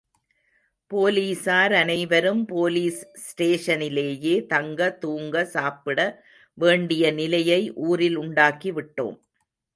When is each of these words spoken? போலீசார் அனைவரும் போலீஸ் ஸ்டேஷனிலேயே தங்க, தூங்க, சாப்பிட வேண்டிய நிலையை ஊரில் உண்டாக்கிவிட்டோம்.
போலீசார் 0.91 1.73
அனைவரும் 1.73 2.41
போலீஸ் 2.45 3.01
ஸ்டேஷனிலேயே 3.25 4.45
தங்க, 4.45 4.89
தூங்க, 4.99 5.45
சாப்பிட 5.45 5.99
வேண்டிய 6.57 7.11
நிலையை 7.11 7.61
ஊரில் 7.89 8.17
உண்டாக்கிவிட்டோம். 8.17 9.17